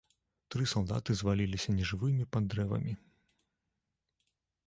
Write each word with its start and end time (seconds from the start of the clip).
Тры 0.53 0.63
салдаты 0.71 1.11
зваліліся 1.19 1.75
нежывымі 1.79 2.23
пад 2.35 2.43
дрэвамі. 2.53 2.95